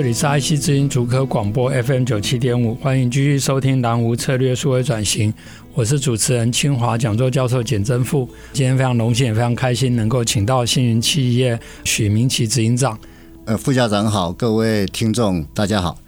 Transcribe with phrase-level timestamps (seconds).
[0.00, 5.30] 这里是爱惜之音主科广播 FM 九七点五，欢迎继续收听蓝湖策略数位转型。
[5.74, 8.26] 我是主持人清华讲座教授简真富。
[8.54, 12.98] 今天非常荣幸，也非常开心，能够请到新云企业许明启执行长。
[13.44, 15.98] 呃，副校长好，各位听众大家好。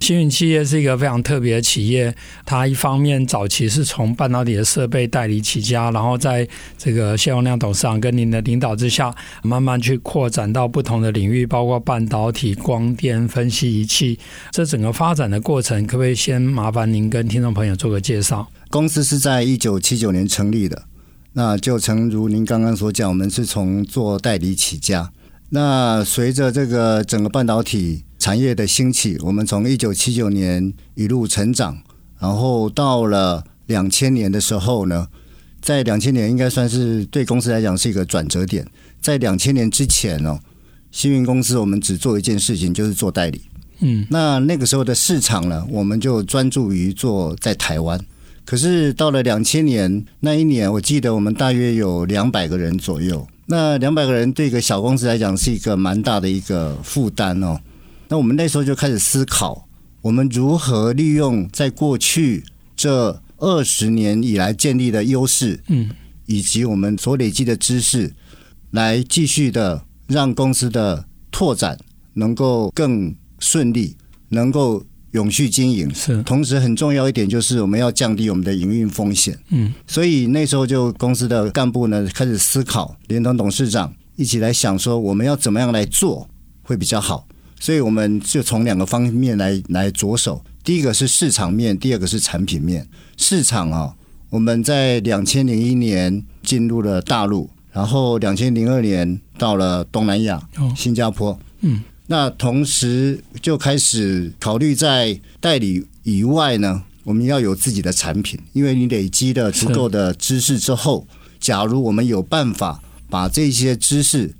[0.00, 2.14] 星云企业是一个非常特别的企业，
[2.46, 14.18] 它一方面早期是从半导体的设备代理起家，然后在这个谢宏亮董事长跟您的领导之下，慢慢去扩展到不同的领域，包括半导体、光电分析仪器。
[14.50, 18.48] 这整个发展的过程，可不可以先麻烦您跟听众朋友做个介绍？
[18.70, 20.84] 公司是在一九七九年成立的，
[21.32, 25.10] 那就诚如您刚刚所讲，我们是从做代理起家。
[25.50, 31.78] 那随着这个整个半导体产业的兴起，我们从一九七九年一路成长，
[32.20, 35.08] 然后到了两千年的时候呢，
[35.62, 38.66] 在两千年应该算是对公司来讲是一个转折点。
[39.00, 40.38] 在两千年之前哦，
[40.90, 43.40] 新运公司我们只做一件事情，就是做代理。
[43.78, 47.98] 嗯，那那个时候的市场呢，我们就专注于做在台湾。
[48.44, 53.26] 可是到了两千年那一年，我记得我们大约有两百个人左右。
[53.46, 57.58] 那两百个人对一个小公司来讲是一个蛮大的一个负担哦。
[58.08, 59.68] 那我们那时候就开始思考，
[60.00, 62.42] 我们如何利用在过去
[62.74, 65.90] 这二十年以来建立的优势，嗯，
[66.26, 68.12] 以及我们所累积的知识，
[68.70, 71.78] 来继续的让公司的拓展
[72.14, 73.94] 能够更顺利，
[74.30, 75.94] 能够永续经营。
[75.94, 79.38] 是，同时很重要一点就是我们要降低我们的营运风险。
[79.50, 86.26] 嗯，所以那时候就公司的干部呢开始思考，连同董事长一起来想说，我们要怎么样来做
[86.62, 87.28] 会比较好。
[87.60, 92.86] 所以我们就从两个方面来来着手，第一个是市场面，第二个是产品面。
[93.16, 93.94] 市场啊，
[94.30, 100.40] 我们在两千零一年进入了大陆，然后两千零二年到了东南亚，
[100.76, 101.38] 新加坡。
[101.60, 111.06] 嗯，那同时就开始考虑在代理以外呢，我们要有自己的产品，因为你累积了足够的知识之后，
[111.40, 112.80] 假如我们有办法
[113.10, 114.34] 把这些知识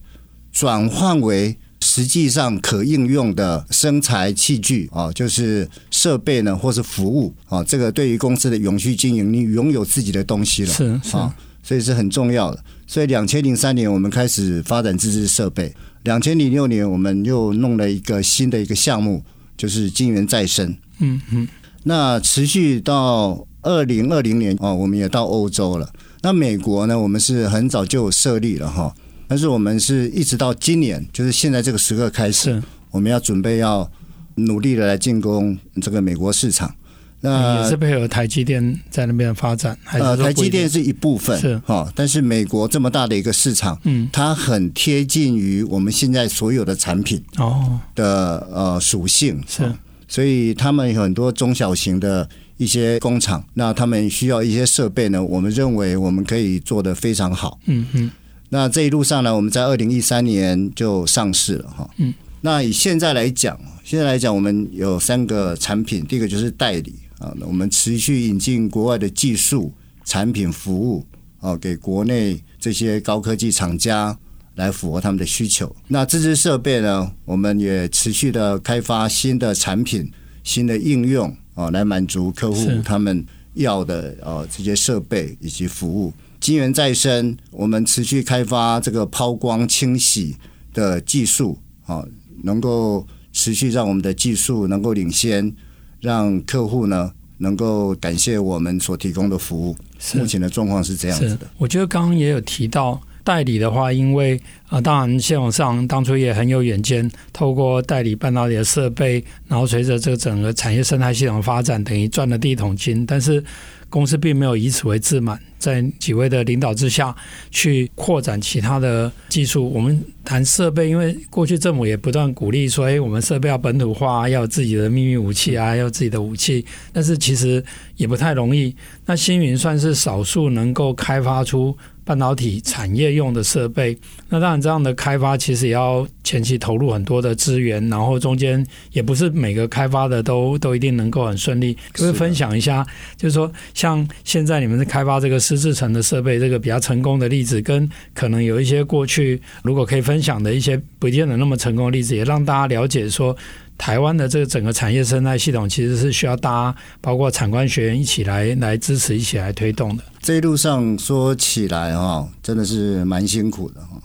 [0.53, 1.57] 转换为
[1.91, 12.63] 实际上可应用的生材器具啊，就是设备呢，或是服务啊，这个对于公司的永续经营，你拥有自己的东西了，是是啊，所以是很重要的。
[12.87, 19.25] 所以两千零三年我们开始发展自制设备，两千零六年我们又弄了一个新的一个项目，
[19.57, 20.77] 就是晶圆再生。
[20.99, 21.49] 嗯嗯，
[21.85, 25.91] 那持续到二零二零年啊，我们也到欧洲了。
[26.21, 28.95] 那美国呢，我们是很早就有设立了哈。
[29.29, 33.89] 但是我们是一直到今年，就是现在这个时刻开始，我们要准备要
[34.35, 36.75] 努力的来进攻这个美国市场。
[37.21, 41.59] 那也是配合台积电在那边发展，还是呃，台积电是一部分是。
[41.67, 47.81] 哈，但是美国这么大的一个市场，嗯，它很贴近于我们现在所有的产品哦。
[47.97, 49.69] 的呃属性是，
[50.07, 58.11] 所以他们有很多中小型的一些工厂，那他们需要一些设备呢，我们认为我们可以做的非常好，嗯嗯。
[58.51, 61.91] 那这一路上呢，我们在二零一三年就上市了哈。
[61.99, 62.15] 嗯。
[62.41, 66.05] 那以现在来讲，现在来讲，我们有三个产品。
[66.07, 69.73] 第一个就是代理啊，我们持续引进国外的技术、
[70.05, 71.05] 产品、服务
[71.41, 74.17] 啊，给国内这些高科技厂家
[74.55, 75.75] 来符合他们的需求。
[75.89, 80.09] 那自制设备呢，我们也持续的开发新的产品、
[80.45, 86.13] 新的应用啊，来满足客户他们要的啊这些设备以及服务。
[86.49, 90.35] 晶圆再生，我们持续开发这个抛光清洗
[90.73, 92.03] 的技术，啊，
[92.43, 95.55] 能够持续让我们的技术能够领先，
[96.01, 99.77] 让客户呢能够感谢我们所提供的服务。
[100.15, 101.47] 目前的状况是这样子的。
[101.59, 102.99] 我觉得刚刚也有提到
[103.29, 104.41] 代理的话，因为
[104.71, 113.45] 啊，当然谢董事长当初也很有远见，透过代理半导体的设备，然后随着这个整个产业生态系统的发展，等于赚了第一桶金，但是。
[113.91, 117.17] 公司并没有以此为自满，在几位的领导之下
[117.51, 119.67] 去扩展其他的技术。
[119.73, 127.65] 我们谈设备，因为过去政府也不断鼓励说：“哎，我们设备要本土化，要有自己的秘密武器啊，要有自己的武器。”但是其实
[127.97, 128.77] 也不太容易。
[129.07, 131.75] 那星云算是少数能够开发出
[132.09, 133.95] 半导体产业用的设备。
[134.31, 141.75] 那当然，这样的开发其实也要前期投入很多的资源，然后中间也不是每个开发的都都一定能够很顺利。
[141.93, 142.87] 可不可以分享一下，
[143.19, 153.37] 就是说，像现在你们在开发这个湿制程的设备，这个比较成功的例子，跟可能有一些过去如果可以分享的一些不见得那么成功的例子，也让大家了解说。
[153.79, 160.03] 台湾的这个整个产业生态系统，其实是需要大家包括产官学员一起来来支持，一起来推动的。
[160.21, 164.03] 这一路上说起来哈，真的是蛮辛苦的哈。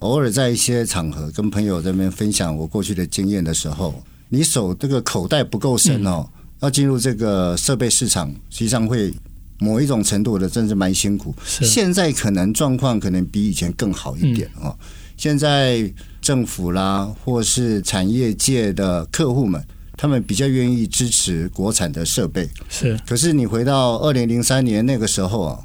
[0.00, 6.28] 偶尔在一些场合跟朋友这边分享我过去的经验的时候，你手这个口袋不够深哦，
[6.60, 9.12] 要进入这个设备市场，实际上会
[9.58, 11.34] 某一种程度的，真是蛮辛苦。
[11.46, 14.76] 现在可能状况可能比以前更好一点哦。
[15.16, 15.92] 现在。
[16.24, 19.62] 政府啦，或是产业界的客户们，
[19.94, 22.48] 他们比较愿意支持国产的设备。
[22.70, 25.60] 是，可是你回到二零零三年那个时候啊，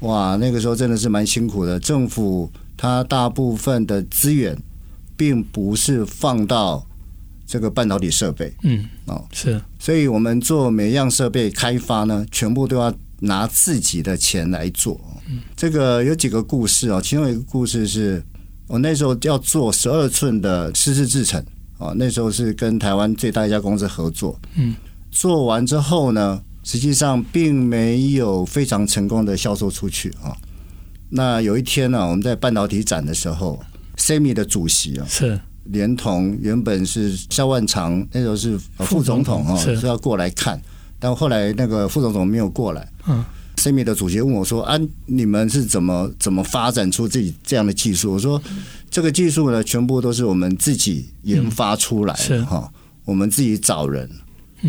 [0.00, 1.78] 哇，那个时候真的是蛮辛苦的。
[1.78, 4.56] 政府它大部分的资源，
[5.14, 6.86] 并不是放到
[7.46, 8.50] 这个半导体设备。
[8.62, 12.90] 嗯，哦，是，所以我们做每一样设备开发呢，全部都要
[13.20, 14.98] 拿自己的钱来做。
[15.28, 18.24] 嗯，这个有几个故事啊，其中一个故事是。
[18.72, 21.38] 我那时候要做十二寸的湿式制程
[21.76, 24.40] 啊，那时候是跟台湾最大一家公司合作。
[24.54, 24.74] 嗯，
[25.10, 30.34] 做完之后呢，实际上并没有非常成功的销售出去啊。
[31.10, 33.62] 那有一天呢，我们在半导体展的时候
[33.98, 40.58] ，SEMI 的主席啊，是连同原本是肖万长，那时候是副总统啊，是要过来看，
[40.98, 42.88] 但后来那个副总统没有过来。
[43.06, 43.22] 嗯。
[43.62, 44.76] SEMI 的主席问我说：“啊，
[45.06, 48.42] 你们是怎么怎么发展出自己这样的技术？”我说
[48.90, 52.72] ：“这个技术呢，全部都是我们自己研发出来的哈，
[53.04, 54.10] 我们自己找人，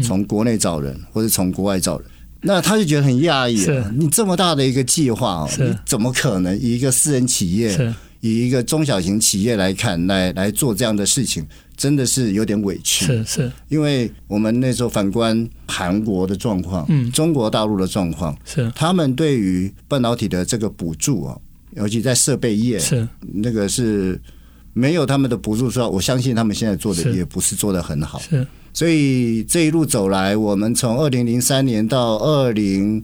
[0.03, 2.07] 从国内找人或者从国外找人。”
[2.45, 3.55] 那他就觉得很讶异，
[3.97, 11.45] 你这么大的一个计划，你怎么可能以一个私人企业，以一个中小型企业来看，来来做这样的事情？
[11.75, 21.37] 真的是有点委屈，是是，因为我们那时候反观韩国的状况，嗯，中国大陆的状况，是他们对于半导体的这个补助啊，
[21.75, 24.17] 尤其在设备业，是那个是
[24.71, 33.03] 没有他们的补助，说我相信他们现在做的也不是做的很好，是，所以这一路走来，我们从二零零三年到二零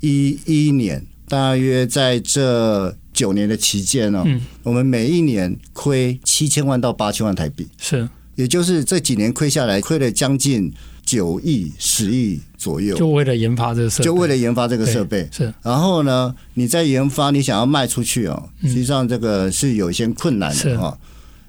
[0.00, 2.96] 一一年，大约在这。
[3.16, 4.22] 九年的期间呢，
[4.62, 10.70] 我们每一年亏七千万到八千万台币，是，也就是这几年亏下来，亏了将近
[11.02, 15.52] 九亿、十亿左右，就为了研发这个设备，就为了研发这个设备，是。
[15.62, 20.98] 然后呢，你在研发，你想要卖出去哦，实际上这个是有一些困难的哈，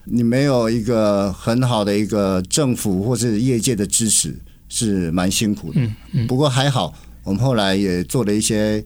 [0.05, 4.33] 你没有一个很好的一个政府或是业界的支持，
[4.69, 5.81] 是蛮辛苦的。
[5.81, 6.27] 嗯嗯。
[6.27, 6.93] 不过还好，
[7.25, 8.81] 我们后来也做了一些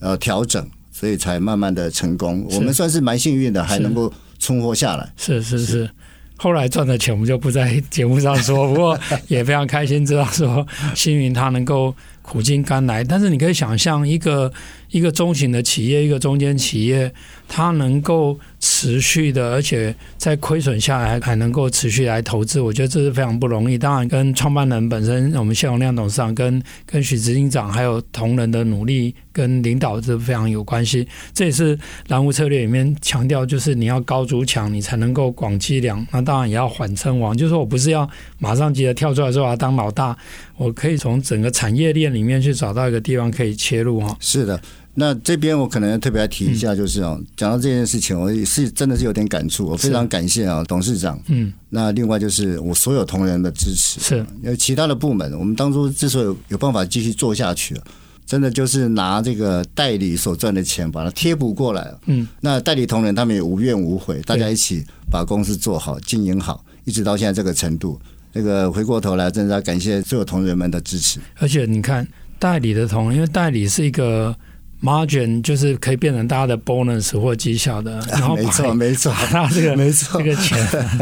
[0.00, 0.68] 呃调整。
[0.98, 5.12] 所以才慢慢的成功，我们算是蛮幸运的，还能够存活下来。
[5.18, 5.90] 是是是，是，
[6.36, 8.98] 后来赚的钱我们就不在节目上说，不过
[9.28, 11.94] 也非常开心知道说，星云他能够
[12.26, 13.02] 苦尽甘来。
[13.02, 14.52] 但是你可以想象，一个
[14.90, 17.10] 一个中型的企业，一个中间企业，
[17.48, 18.38] 它能够。
[18.58, 23.78] 持续的，而且在亏损下来还能够持续来投资，我觉得这是非常不容易。
[23.78, 31.06] 当然，跟创办人本身，我们谢永亮董事长跟跟许执行长还有同仁的努力跟领导是非常有关系。
[31.32, 31.78] 这也是
[32.08, 36.04] 蓝湖策略里面强调，就是你要高筑墙，你才能够广积粮。
[36.10, 40.16] 那当然也要缓称王，就是说我不是要马上急着跳出来说我要当老大，
[40.56, 44.16] 我可以从整个产业链里面去找到一个地方可以切入哈。
[44.20, 44.60] 是的。
[44.98, 51.20] 那这边我可能要特别要提一下，就是哦，讲到这件事情，我也是真的是有点感触，我非常感谢啊董事长。
[51.26, 57.78] 嗯，那另外就是我所有同仁的支持，是因为其他的部门，我们当初之所以有办法继续做下去，
[58.24, 61.94] 真的就是拿这个代理所赚的钱把它贴补过来。
[62.06, 68.00] 嗯，那代理同仁他们也无怨无悔，大家一起把公司做好、经营好，一直到现在这个程度。
[68.36, 71.18] 这个回过头来，真的要感谢所有同仁们的支持。
[71.38, 72.06] 而且你看
[72.38, 74.36] 代理的同，因为代理是一个。
[74.82, 80.58] Margin 就是可以变成大家的 bonus 或绩效的，然后没错没错，那 这个 没错这个钱，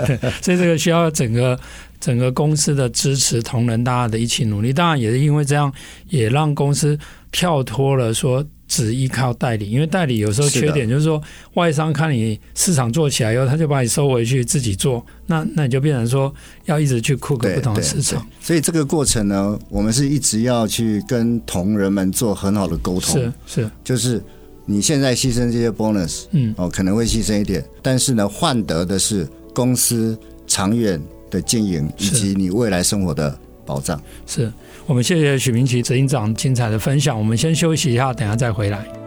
[0.07, 1.59] 对，所以这个需要整个
[1.99, 4.73] 整个公司的支持，同仁大家的一起努力。
[4.73, 5.73] 当然也是因为这样，
[6.09, 6.97] 也让公司
[7.33, 8.47] 跳脱了说。
[8.75, 11.23] 只依靠代理，因为代理有时候缺点就是说，
[11.55, 18.27] 外商看你市场做起来以后，他就把你收回去自己做，那那你就变成说要一直去 cook 不同的市场。
[18.41, 23.15] 所以这个过程呢，我们是一直要去跟同仁们做很好的沟通。
[23.15, 24.21] 是是，就是
[24.67, 31.01] 你现在牺牲这些 bonus，嗯，哦，可能会牺牲一点，但是呢，换得的是公司长远
[31.31, 34.01] 的经营以及你未来生活的保障。
[34.27, 34.53] 是。
[34.87, 37.19] 我们谢谢许明奇执行长精彩的分享。
[37.19, 39.04] 我们先休息一下，等下再回来。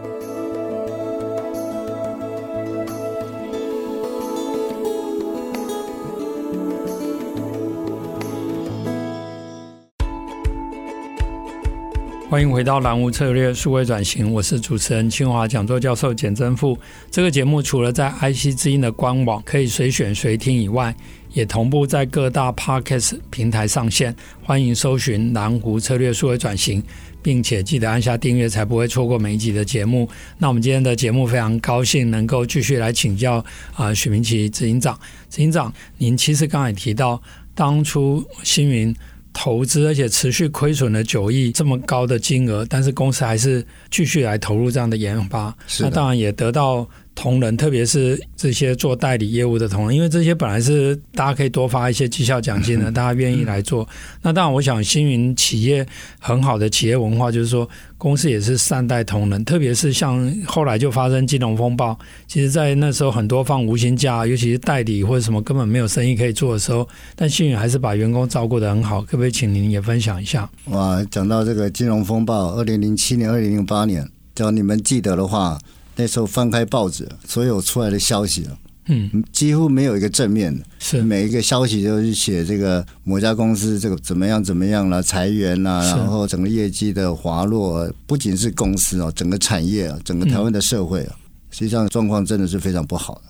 [12.30, 16.78] 欢迎回到蓝湖策略数位转型，我是主持人清华讲座教授简真富。
[17.10, 20.94] 这个节目除了在 IC 之音的官网可以随选随听以外，
[21.32, 24.14] 也同步在各大 Podcast 平台上线。
[24.42, 26.82] 欢迎搜寻蓝湖策略数位转型，
[27.22, 30.06] 并且记得按下订阅，才不会错过每一集的节目。
[30.36, 33.42] 那我们今天的节目非常高兴能够继续来请教
[33.72, 34.94] 啊、许明奇执行长。
[35.30, 37.22] 执行长，您其实刚才提到
[37.54, 38.94] 当初星云。
[39.40, 46.88] 投资而且持续亏损了九亿这么高的金额，但是公司还是继续来投入这样的研发，那当然也得到。
[47.20, 53.86] 同仁，特别是这些做代理业务的同仁，因为这些本来是大家可以多发一些绩效奖金的，大家愿意来做。
[54.22, 55.84] 那当然，我想星云企业
[56.20, 61.98] 很好的企业文化，就是说公司也是善待同仁，特别是像后来就发生金融风暴，
[62.28, 69.02] 其实，在那时候很多放无薪假，尤其是代理或者什么根本没有生意可以做的时候，但星云还是把员工照顾得很好。
[69.02, 70.48] 可不可以请您也分享一下？
[70.66, 75.58] 哇，讲到这个金融风暴，二零零七年、二零零八年，只要你们记得的话。
[75.98, 91.16] 那时候翻开报纸，所有出来的消息啊嗯，几乎没有一个正面的，是每一个消息都是写这个某家公司这个怎么样怎么样了，裁员啦，然后整个业绩的滑落，不仅是公司啊，整个产业啊，整个台湾的社会啊，
[91.50, 93.22] 实际上状况真的是非常不好的。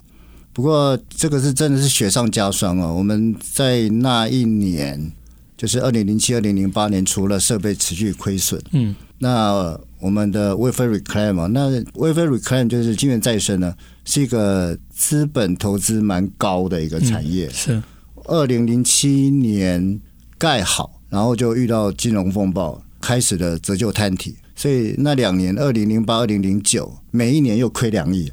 [0.53, 2.93] 不过这个是真的是雪上加霜啊！
[2.93, 5.11] 我们在那一年，
[5.57, 9.81] 就是二零零七、二零零八年，除了设备持续亏损，嗯，那。
[10.01, 13.75] 我们的 Wafer Reclaim 嘛，那 Wafer Reclaim 就是金源再生呢，
[14.05, 17.47] 是一个资本投资蛮高的一个产业。
[17.47, 17.83] 嗯、是，
[18.25, 20.01] 二零零七年
[20.39, 28.31] 盖好，然后就遇到金融风暴，开始了折旧摊体，所以那两年，二零零八、二零零九，每一年又亏两亿。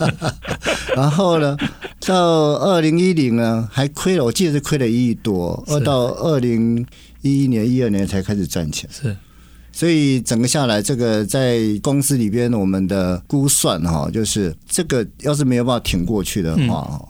[0.94, 1.56] 然后呢，
[2.06, 6.86] 到二零一零呢，还亏了，我记得是亏了一亿多，二到二零
[7.22, 8.88] 一一年、一二年才开始赚钱。
[8.92, 9.16] 是。
[9.78, 17.08] 所以整个下来，这个在公司里边，我们的估算哈，就是这个要是没有办法挺过去的话，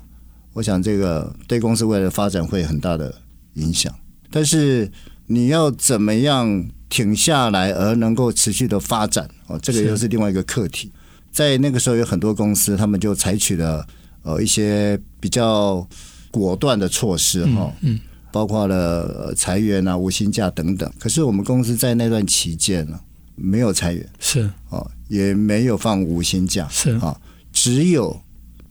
[0.52, 3.22] 我想这个对公司未来的发展会很大的
[3.54, 3.90] 影响。
[4.30, 4.92] 但是
[5.28, 10.92] 你要怎么样挺下来而能够持续的发展哦，这个又是另外一个课题。
[11.32, 13.86] 在那个时候，有很多公司他们就采取了
[14.24, 15.88] 呃一些比较
[16.30, 17.72] 果断的措施哈。
[17.80, 17.98] 嗯。
[18.38, 22.96] 包括了裁员啊、无薪假等等，可是我们公司在那段期间呢，
[23.34, 24.48] 没有裁员，是。
[24.68, 26.92] 哦，也没有放无薪假，是。
[26.98, 27.20] 啊，
[27.52, 28.16] 只有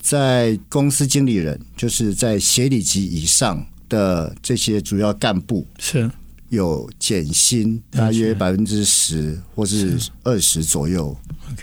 [0.02, 6.10] 在公司经理人，就是在协理级以上的这些主要干部是。
[6.48, 11.14] 有减薪，大约百分之十或是二十左右，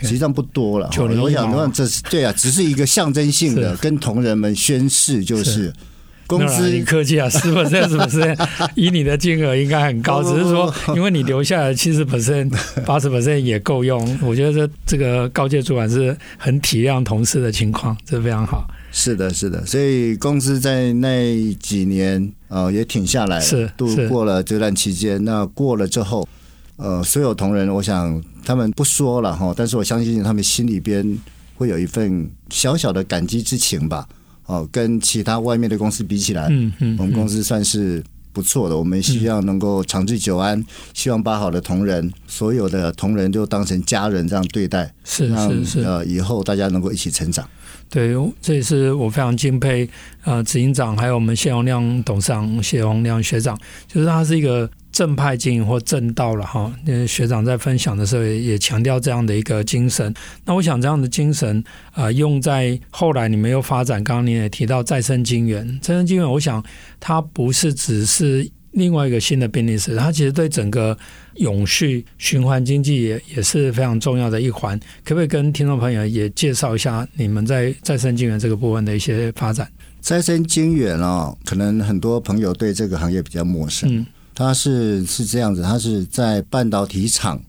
[0.03, 0.91] 实际上不多了。
[0.95, 5.73] 我想，我想这是对啊，只是一个象征性的，跟同仁们宣誓，就是。
[6.27, 8.35] 公司，你客气啊，十 percent 是不是？
[8.75, 12.51] 以你的金额应该很高，只是说因为你留下来七十 percent、
[12.85, 14.17] 八十 percent 也够用。
[14.21, 18.67] 我觉得这这个高阶主管是很体谅同事的情况，这非常好。
[18.91, 25.23] 是的，是的，所以公司在那几年呃也挺下来，是度过了这段期间。
[25.25, 26.27] 那过了之后，
[26.77, 31.17] 呃，所有同仁，我想他们不说了哈，但是我相信他们心里边
[31.55, 34.07] 会有一份小小的感激之情吧。
[34.45, 38.77] 哦，跟其他外面的公司比起来，嗯嗯，我们公司算是不错的。
[38.77, 47.47] 我们希望能够长治久安，希望把好的同仁，所有的同仁都当成家人这样对待，是是是，呃，以后大家能够一起成长。
[47.89, 49.89] 对，这也是我非常敬佩
[50.23, 54.69] 呃执行长，还有我们谢宏亮董事长谢宏亮学长，就是他是一个。
[54.95, 60.13] 正派经营或正道了哈，那学长在分享的时候也也强调这样的一个精神。
[60.45, 61.61] 那我想这样的精神
[61.91, 66.63] 啊、呃，用在后来你们又发展，刚刚你也提到再生晶源，再生晶源，我想
[66.97, 70.97] 它不是只是另外一个新的 business，它其实对整个
[71.39, 74.79] 永续循环经济也也是非常重要的一环。
[75.03, 79.69] 可不可以跟听众朋友也介绍一下你们在再生晶源这个部分的一些发展？
[79.99, 83.93] 再生晶源哦，可能很多朋友对这个行业比较陌生。
[83.93, 87.41] 嗯它是是这样子，它是在半导体厂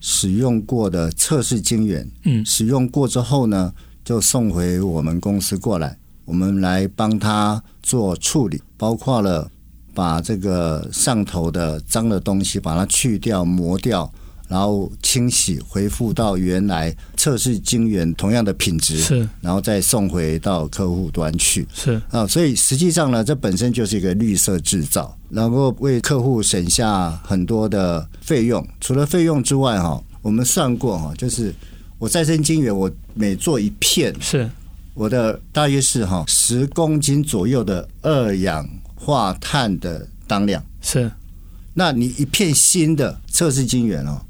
[0.00, 3.72] 使用过的测试晶圆，嗯，使用过之后呢，
[4.04, 5.96] 就送回我们公司过来，
[6.26, 9.50] 我们来帮他做处理，包括了
[9.94, 14.12] 把这个上头的脏的东西把它去掉、磨掉。
[14.50, 22.02] 然后清洗，恢复到原来测试晶圆同样的品质，是，然后再送回到客户端去，是。
[22.10, 28.66] 啊，所以实际上呢，这本身就是一个绿色制造，能够为客户省下很多的费用。
[28.80, 31.54] 除了费用之外，哈，我们算过哈，就是
[31.96, 34.50] 我再生晶圆，我每做一片，是。
[34.94, 41.08] 我的大约是哈十公斤左右的二氧化碳的当量，是。
[41.72, 44.20] 那你一片新的测试晶圆哦，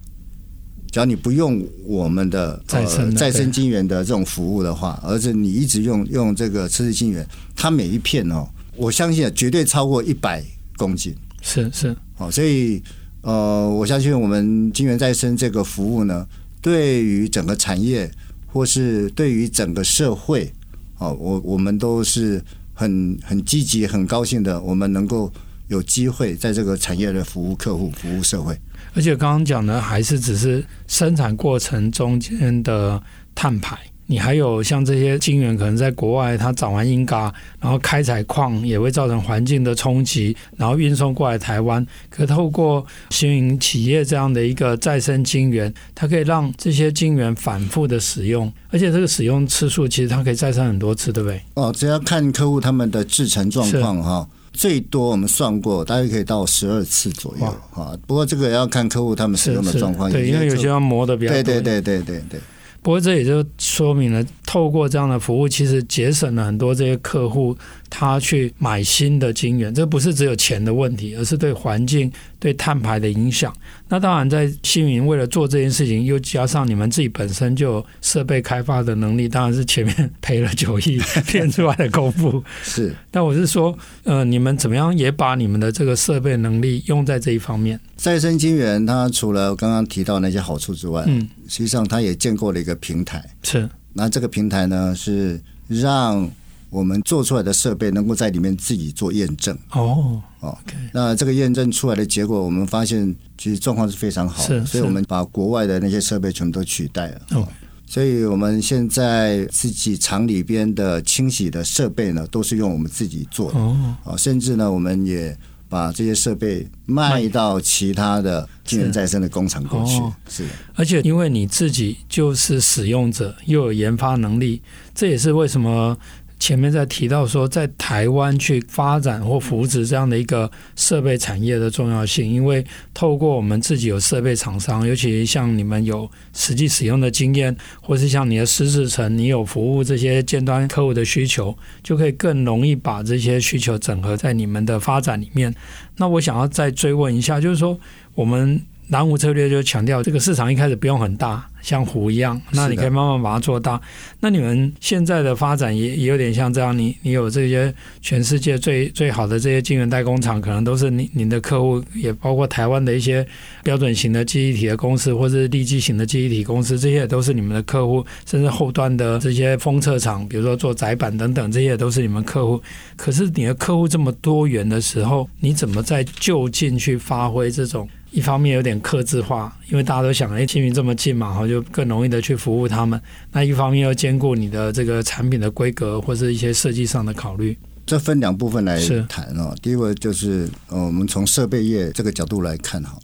[0.91, 10.45] 只要你不用我们的再生再生晶圆的这种服务的话，而是你一直用用这个测试晶圆，它每一片哦，我相信绝对超过一百
[10.77, 11.15] 公斤。
[11.43, 12.83] 是是，哦，所以
[13.23, 16.27] 呃，我相信我们晶圆再生这个服务呢，
[16.61, 18.11] 对于整个产业
[18.47, 20.53] 或是对于整个社会，
[20.99, 22.43] 哦，我我们都是
[22.75, 25.33] 很很积极、很高兴的，我们能够。
[25.71, 28.59] 有机会在这个产业的服务客户、服务社会，
[28.95, 33.01] 而且刚刚讲的还是只是生产过程中间的
[33.35, 41.87] 碳排，你还有像这些晶圆，可能在国外它长完英嘎，然后开采矿也会造成环境的冲击，然后运送过来台湾。
[42.09, 51.41] 可透过新营企业这样的一个再生晶圆，它可以让这些晶圆反复的使用，而且这个使用次数其实它可以再生很多次，对不对？
[51.55, 54.29] 哦，只要看客户他们的制成状况哈。
[54.53, 57.97] 最多我们算过，大概可以到十二次左右啊。
[58.07, 61.43] 不过这个要看客户他们使用的状况，对，因为有些要磨的比较多。
[61.43, 62.41] 对对对对对对。
[62.83, 67.55] 不过这也就说明了，透过这样的服务，其实节省了很多这些客户
[67.91, 69.75] 他去买新的晶圆。
[69.75, 73.53] 这不是只有钱的问题，而是对环境、对碳排的影响。
[73.89, 82.43] 那当然，在新云为了做这件事情，又加上你们自己本身就有设备开发的能力，当然是前面赔了九亿 骗出来的功夫。
[82.63, 87.79] 是，但我是说，呃，你们怎么样也把你们的这个设备能力用在这一方面？
[87.97, 93.23] 再生晶圆，它除了刚刚提到那些好处之外，嗯，实际上它也建构了一个平台。
[93.43, 96.31] 是，那这个平台呢，是让
[96.71, 99.57] 我们做出来的设备能够在里面自己做验证。
[99.73, 100.77] 哦哦，okay.
[100.93, 107.21] 那这个验证出来的结果，我们发现其实状况是非常好的，所以我们把国外的那些设备全部都取代了。
[107.33, 107.49] 哦，
[107.87, 113.59] 所以我们现在自己厂里边的清洗的设备呢，都是用我们自己做的。
[113.59, 115.37] 哦，啊，甚至呢，我们也。
[115.71, 120.49] 把这些设备卖到其他的晶圆再生的工厂过去，是的。
[120.75, 124.61] 而且因为你自己就是使用者，又有研发能力，
[124.93, 125.97] 这也是为什么。
[126.41, 145.55] 前面在提到说，在台湾去发展或扶持这样的一个设备产业的重要性，因为透过我们自己有设备厂商，尤其像你们有实际使用的经验，或是像你的师制程，你有服务这些尖端客户的需求，就可以更容易把这些需求整合在你们的发展里面。
[145.99, 147.79] 那我想要再追问一下，就是说
[148.15, 148.61] 我们。
[148.91, 153.81] 蓝湖策略就强调，这个市场一开始不用很大，像湖一样，那你可以慢慢把它做大。
[154.21, 163.27] 那你们现在的发展也也有点像这样，你你有这些全世界最最好的这些晶圆代工厂，可能都是你你的客户，也包括台湾的一些
[163.63, 172.63] 标准型的记忆体的公司，或是立基型的记忆体公司，这些也都是你们的客户，甚至后端的这些封测厂，比如说做窄板等等，这些都是你们客户。
[172.97, 177.89] 可是你的客户这么多元的时候，你怎么在就近去发挥这种？
[178.13, 183.01] 一方面有点克制化，因为大家都想，哎，清明这么近嘛，哈，就更容易的去服务他们。
[183.33, 187.57] 那一方面又兼顾你的这个产品的规格或者一些设计上的考虑。
[187.87, 189.55] 这分两部分来谈哦。
[189.63, 192.99] 第一个就是，呃，我们从设备业这个角度来看，哈，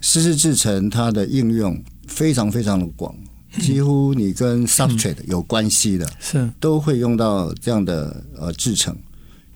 [0.00, 3.14] 湿式制成它的应用非常非常的广，
[3.60, 8.96] 几乎你跟 substrate 有关系的，是都会用到这样的呃制程。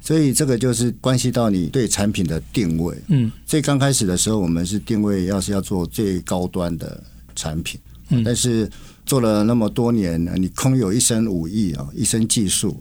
[0.07, 2.97] 所以这个就是关系到你对产品的定位。
[3.09, 7.03] 嗯，最刚开始的时候，我们是定位要是要做最高端的
[7.35, 7.81] 产品。
[8.11, 8.71] 嗯，但是
[9.05, 12.81] 做了那么多年，你空有一身武艺啊，一身技术，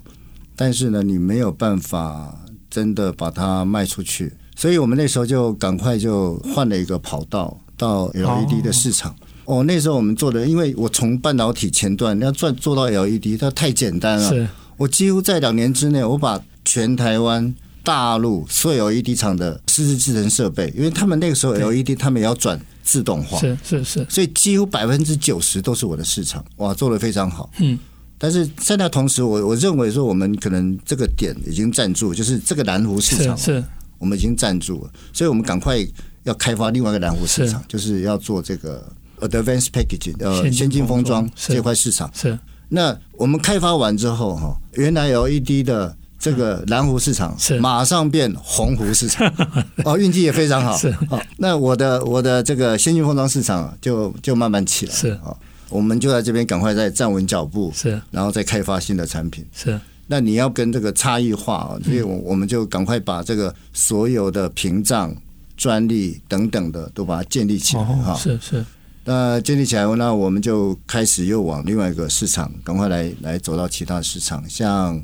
[0.56, 4.32] 但是呢，你没有办法真的把它卖出去。
[4.56, 9.16] 所以我们那时候就赶快就换了一个跑道到 LED 的市场。
[9.46, 14.30] 哦，那时候我们做的，因为我从半导体前段要做做到 LED，它太简单了。
[14.30, 27.50] 是，我几乎在两年之内，我把全台湾、大陆所有 LED 厂的湿式制程设备，因为他们那个时候 LED 他们也要转自动化，是是是，所以几乎百分之九十都是我的市场，哇，做的非常好。
[27.60, 27.78] 嗯，
[28.18, 33.64] 但是在那同时，我我认为说我们可能这个点已经站住，就是这个蓝湖市场是，是。
[34.00, 35.78] 我们已经站住了，所以我们赶快
[36.24, 37.68] 要开发另外一个蓝湖市场，是。
[37.68, 42.10] 就是要做这个 advanced packaging 呃先进封装这块市场。
[42.14, 42.38] 是，
[42.70, 45.96] 那我们开发完之后哈，原来 LED 的。
[46.18, 49.32] 这个蓝湖市场是马上变红湖市场
[49.86, 50.76] 哦，运气也非常好。
[50.76, 54.92] 是哦，那我的我的这个先进封装市场就就慢慢起来。
[54.92, 55.38] 是哦，
[55.70, 57.72] 我们就在这边赶快再站稳脚步。
[57.76, 59.46] 是，然后再开发新的产品。
[59.54, 65.16] 是，那你要跟这个差异化啊，所以我我们就赶快把这个所有的屏障、
[65.56, 67.84] 专利等等的都把它建立起来。
[67.84, 68.66] 哈，是是。
[69.04, 75.00] 那建立起来，那我们就开始又往另外一个市场赶快来来走到其他市场，像。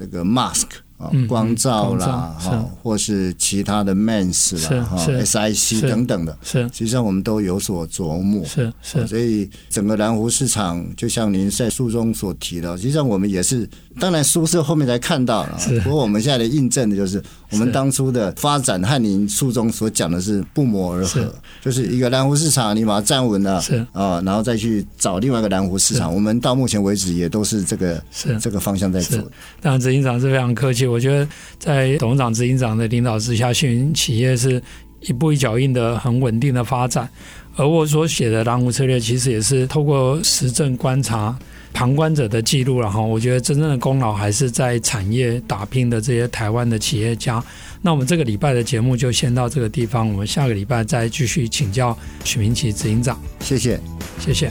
[0.00, 13.66] 这个 mask 啊，光照啦，哈，或是其他的 Mans 啦，哈，SIC 等等的，是，实际上我们都有所琢磨，是是，所以整个蓝湖市场，就像您在书中所提的，实际上我们也是，
[13.98, 23.86] 当然书是后面才看到了，不过我们现在的印证的就是，我们当初的发展和您书中所讲的是不谋而合，就是一个蓝湖市场，你把它站稳了，是。
[23.92, 28.38] 啊，然后再去找另外一个蓝湖市场，我们到目前为止也都是这个是。
[28.40, 29.18] 这个方向在走。
[29.60, 31.26] 当然，执行长是非常客气，我觉得
[31.58, 34.62] 在董事长、执行长的领导之下，信云企业是
[35.00, 37.08] 一步一脚印的很稳定的发展。
[37.56, 41.36] 而我所写的蓝湖策略，其实也是透过实证观察。
[41.72, 47.42] 旁观者的记录了哈，我觉得真正的功劳还是在产业打拼的这些台湾的企业家。
[47.80, 53.16] 那我们这个礼拜的节目就先到这个地方，我们下个礼拜再继续请教许明启执行长。
[53.38, 53.78] 谢谢，
[54.18, 54.50] 谢谢。